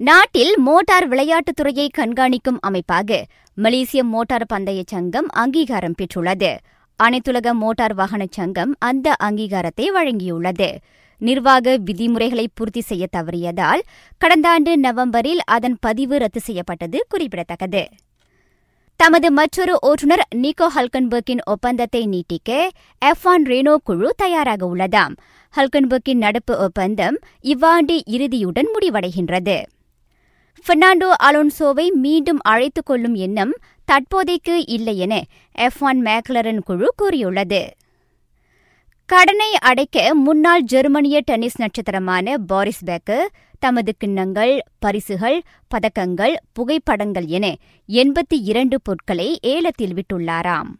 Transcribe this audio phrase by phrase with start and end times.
[0.00, 6.56] நாட்டில் மோட்டார் விளையாட்டுத் துறையை கண்காணிக்கும் அமைப்பாக மலேசிய மோட்டார் பந்தய சங்கம் அங்கீகாரம் பெற்றுள்ளது.
[7.02, 10.76] அனைத்துலக மோட்டார் வாகன சங்கம் அந்த அங்கீகாரத்தை வழங்கியுள்ளது.
[11.18, 13.80] நிர்வாக விதிமுறைகளை பூர்த்தி செய்ய தவறியதால்
[14.18, 17.88] கடந்த ஆண்டு நவம்பரில் அதன் பதிவு ரத்து செய்யப்பட்டது குறிப்பிடத்தக்கது.
[18.96, 25.16] தமது மற்றொரு ஓட்டுநர் நிக்கோ ஹல்கன்பர்க்கின் ஒப்பந்தத்தை நீட்டிக்க எஃப் ஆன் ரேனோ குழு தயாராக உள்ளதாம்.
[25.56, 29.62] ஹல்கன்பர்க்கின் நடப்பு ஒப்பந்தம் இவ்வாண்டு இறுதியுடன் முடிவடைகின்றது.
[30.58, 33.52] பெர்னாண்டோ அலோன்சோவை மீண்டும் அழைத்துக் கொள்ளும் எண்ணம்
[33.84, 37.74] தற்போதைக்கு இல்லை என எஃப் ஒன் மேக்லரன் குழு கூறியுள்ளது.
[39.06, 43.26] கடனை அடைக்க முன்னாள் ஜெர்மனிய டென்னிஸ் நட்சத்திரமான பாரிஸ் பேக்கர்
[43.58, 47.56] தமது கிண்ணங்கள் பரிசுகள் பதக்கங்கள் புகைப்படங்கள் என
[47.88, 50.70] எண்பத்தி இரண்டு பொருட்களை ஏலத்தில் விட்டுள்ளாராம்.